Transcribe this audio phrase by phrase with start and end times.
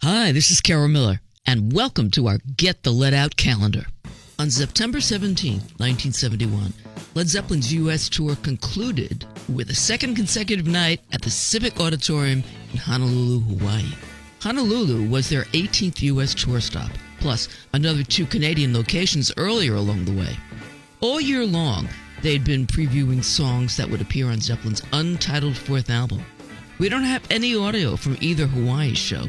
[0.00, 3.86] Hi, this is Carol Miller, and welcome to our Get the Led Out calendar.
[4.38, 6.72] On September 17, 1971,
[7.16, 8.08] Led Zeppelin's U.S.
[8.08, 13.90] tour concluded with a second consecutive night at the Civic Auditorium in Honolulu, Hawaii.
[14.40, 16.32] Honolulu was their 18th U.S.
[16.32, 20.36] tour stop, plus another two Canadian locations earlier along the way.
[21.00, 21.88] All year long,
[22.22, 26.24] they'd been previewing songs that would appear on Zeppelin's untitled fourth album.
[26.78, 29.24] We don't have any audio from either Hawaii show,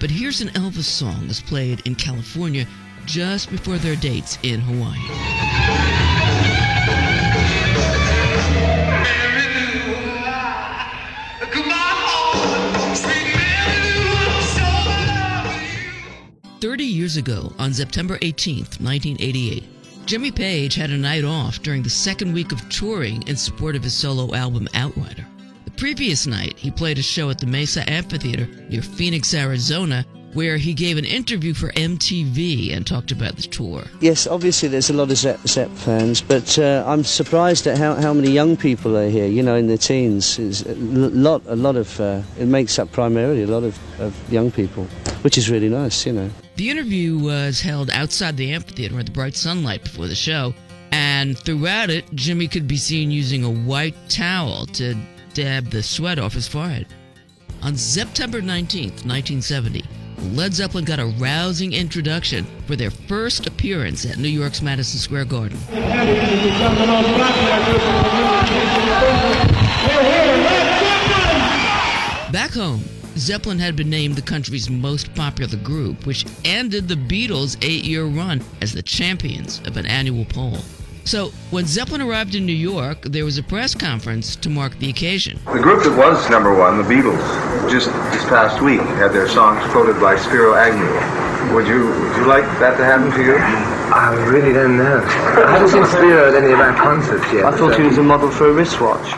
[0.00, 2.66] but here's an Elvis song that's played in California
[3.04, 4.98] just before their dates in Hawaii.
[16.60, 19.64] 30 years ago, on September 18th, 1988,
[20.04, 23.82] Jimmy Page had a night off during the second week of touring in support of
[23.82, 25.26] his solo album Outrider.
[25.80, 30.74] Previous night, he played a show at the Mesa Amphitheater near Phoenix, Arizona, where he
[30.74, 33.84] gave an interview for MTV and talked about the tour.
[33.98, 37.94] Yes, obviously there's a lot of Zepp, Zepp fans, but uh, I'm surprised at how,
[37.94, 39.26] how many young people are here.
[39.26, 41.98] You know, in their teens, it's a lot, a lot of.
[41.98, 44.84] Uh, it makes up primarily a lot of, of young people,
[45.22, 46.04] which is really nice.
[46.04, 46.30] You know.
[46.56, 50.52] The interview was held outside the amphitheater in the bright sunlight before the show,
[50.92, 54.94] and throughout it, Jimmy could be seen using a white towel to
[55.34, 56.86] dab the sweat off his forehead.
[57.62, 59.84] On September 19, 1970,
[60.32, 65.26] Led Zeppelin got a rousing introduction for their first appearance at New York's Madison Square
[65.26, 65.58] Garden.
[72.32, 72.82] Back home,
[73.16, 78.04] Zeppelin had been named the country's most popular group, which ended the Beatles' eight year
[78.04, 80.58] run as the champions of an annual poll.
[81.04, 84.88] So, when Zeppelin arrived in New York, there was a press conference to mark the
[84.90, 85.38] occasion.
[85.46, 89.64] The group that was number one, the Beatles, just this past week had their songs
[89.72, 91.54] quoted by Spiro Agnew.
[91.54, 93.36] Would you would you like that to happen to you?
[93.36, 95.00] I really don't know.
[95.04, 97.44] I haven't seen Spiro at any of our concerts yet.
[97.44, 99.16] I thought so- he was a model for a wristwatch.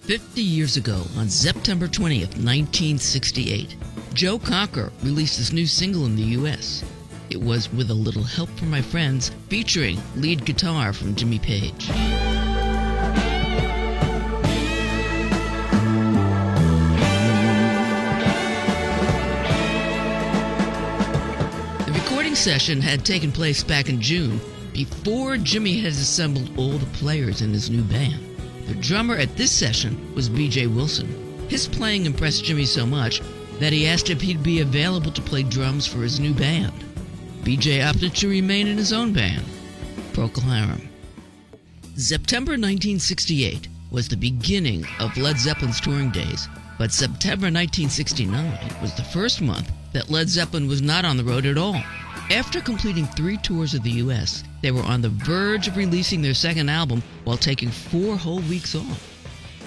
[0.00, 3.74] 50 years ago, on September 20th, 1968,
[4.12, 6.84] Joe Cocker released his new single in the US.
[7.30, 11.88] It was With a Little Help from My Friends, featuring lead guitar from Jimmy Page.
[21.86, 24.38] The recording session had taken place back in June
[24.74, 28.20] before Jimmy had assembled all the players in his new band.
[28.66, 31.08] The drummer at this session was BJ Wilson.
[31.48, 33.22] His playing impressed Jimmy so much
[33.60, 36.72] that he asked if he'd be available to play drums for his new band.
[37.44, 39.44] BJ opted to remain in his own band,
[40.14, 40.88] Procol Harum.
[41.94, 49.04] September 1968 was the beginning of Led Zeppelin's touring days, but September 1969 was the
[49.04, 51.76] first month that Led Zeppelin was not on the road at all.
[52.30, 56.32] After completing three tours of the US, they were on the verge of releasing their
[56.32, 59.13] second album while taking four whole weeks off.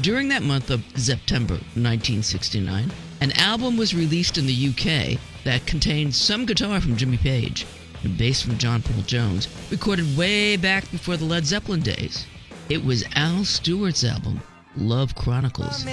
[0.00, 2.90] During that month of September 1969,
[3.20, 7.64] an album was released in the UK that contained some guitar from Jimmy Page
[8.02, 12.26] and bass from John Paul Jones, recorded way back before the Led Zeppelin days.
[12.68, 14.42] It was Al Stewart's album,
[14.76, 15.84] Love Chronicles.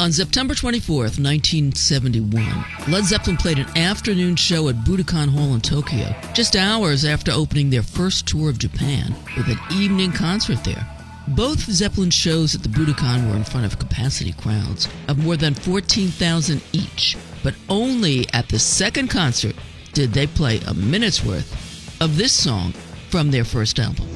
[0.00, 6.14] On September 24th, 1971, Led Zeppelin played an afternoon show at Budokan Hall in Tokyo,
[6.34, 10.86] just hours after opening their first tour of Japan, with an evening concert there.
[11.28, 15.54] Both Zeppelin shows at the Budokan were in front of capacity crowds of more than
[15.54, 19.56] 14,000 each, but only at the second concert
[19.94, 21.50] did they play a minute's worth
[22.02, 22.72] of this song
[23.08, 24.06] from their first album.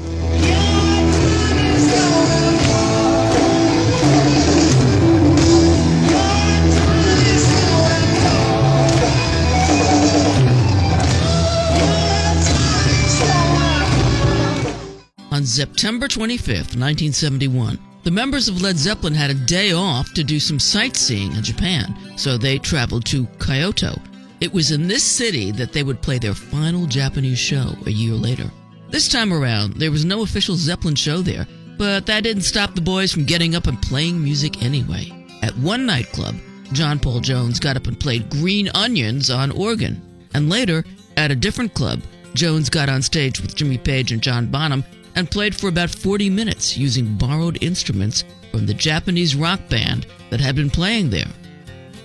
[15.38, 20.40] On September 25th, 1971, the members of Led Zeppelin had a day off to do
[20.40, 23.96] some sightseeing in Japan, so they traveled to Kyoto.
[24.40, 28.14] It was in this city that they would play their final Japanese show a year
[28.14, 28.50] later.
[28.90, 31.46] This time around, there was no official Zeppelin show there,
[31.76, 35.12] but that didn't stop the boys from getting up and playing music anyway.
[35.42, 36.34] At one nightclub,
[36.72, 40.02] John Paul Jones got up and played Green Onions on organ,
[40.34, 40.84] and later,
[41.16, 42.02] at a different club,
[42.34, 44.82] Jones got on stage with Jimmy Page and John Bonham
[45.18, 48.22] and played for about 40 minutes using borrowed instruments
[48.53, 51.26] from the Japanese rock band that had been playing there.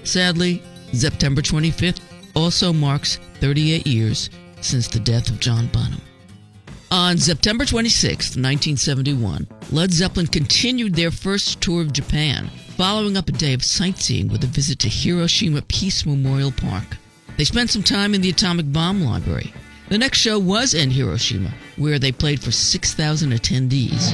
[0.04, 0.64] Sadly,
[0.94, 2.02] September 25th
[2.36, 4.32] also marks 38 years
[4.62, 6.02] since the death of John Bonham.
[6.90, 13.32] On September 26, 1971, Led Zeppelin continued their first tour of Japan, following up a
[13.32, 16.98] day of sightseeing with a visit to Hiroshima Peace Memorial Park.
[17.38, 19.54] They spent some time in the Atomic Bomb Library.
[19.90, 24.14] The next show was in Hiroshima, where they played for 6,000 attendees.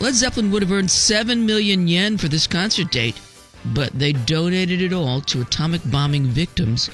[0.00, 3.20] Led Zeppelin would have earned 7 million yen for this concert date,
[3.66, 6.90] but they donated it all to atomic bombing victims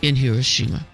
[0.00, 0.86] in Hiroshima.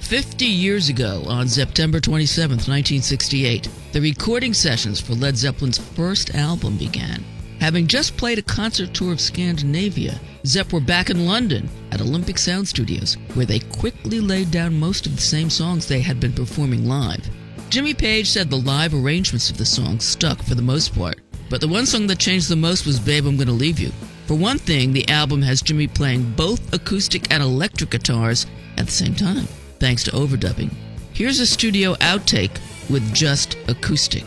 [0.00, 6.76] 50 years ago, on September 27, 1968, the recording sessions for Led Zeppelin's first album
[6.76, 7.22] began.
[7.60, 12.38] Having just played a concert tour of Scandinavia, Zepp were back in London at Olympic
[12.38, 16.32] Sound Studios, where they quickly laid down most of the same songs they had been
[16.32, 17.28] performing live.
[17.68, 21.20] Jimmy Page said the live arrangements of the songs stuck for the most part,
[21.50, 23.92] but the one song that changed the most was Babe, I'm Gonna Leave You.
[24.26, 28.46] For one thing, the album has Jimmy playing both acoustic and electric guitars
[28.76, 29.46] at the same time,
[29.80, 30.72] thanks to overdubbing.
[31.12, 32.56] Here's a studio outtake
[32.88, 34.24] with just acoustic.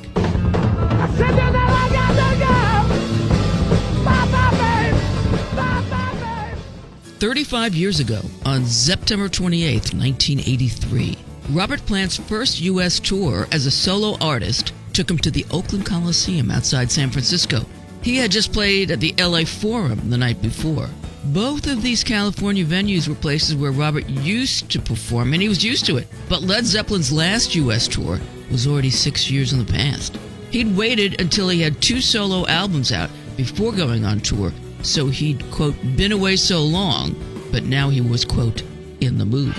[7.19, 11.17] 35 years ago, on September 28, 1983,
[11.51, 12.99] Robert Plant's first U.S.
[12.99, 17.65] tour as a solo artist took him to the Oakland Coliseum outside San Francisco.
[18.01, 20.89] He had just played at the LA Forum the night before.
[21.27, 25.63] Both of these California venues were places where Robert used to perform, and he was
[25.63, 26.07] used to it.
[26.27, 27.87] But Led Zeppelin's last U.S.
[27.87, 28.19] tour
[28.51, 30.17] was already six years in the past.
[30.51, 35.49] He'd waited until he had two solo albums out before going on tour, so he'd,
[35.49, 37.15] quote, been away so long,
[37.53, 38.61] but now he was, quote,
[38.99, 39.55] in the mood.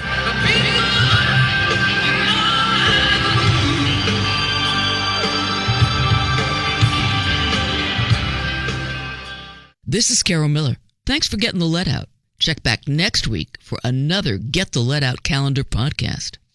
[9.87, 10.77] This is Carol Miller.
[11.07, 12.09] Thanks for getting the Led out.
[12.39, 16.39] Check back next week for another Get the Led Out calendar podcast.